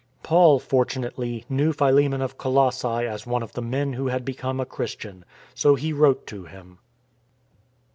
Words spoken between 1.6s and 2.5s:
Philemon of